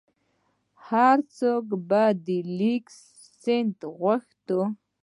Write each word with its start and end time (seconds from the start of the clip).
هر 0.87 1.17
څوک 1.37 1.63
به 1.89 2.03
د 2.27 2.27
لیک 2.57 2.85
سند 3.41 3.77
غوښت. 3.99 4.47